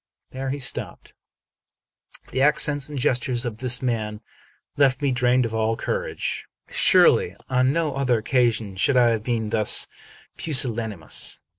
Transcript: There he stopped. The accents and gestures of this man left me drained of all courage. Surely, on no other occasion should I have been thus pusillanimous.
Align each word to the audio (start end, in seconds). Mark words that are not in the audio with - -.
There 0.31 0.49
he 0.49 0.57
stopped. 0.57 1.13
The 2.31 2.41
accents 2.41 2.89
and 2.89 2.97
gestures 2.97 3.45
of 3.45 3.59
this 3.59 3.83
man 3.83 4.19
left 4.75 4.99
me 4.99 5.11
drained 5.11 5.45
of 5.45 5.53
all 5.53 5.75
courage. 5.77 6.47
Surely, 6.71 7.35
on 7.49 7.71
no 7.71 7.93
other 7.95 8.17
occasion 8.17 8.75
should 8.77 8.97
I 8.97 9.09
have 9.09 9.21
been 9.23 9.51
thus 9.51 9.87
pusillanimous. 10.37 11.41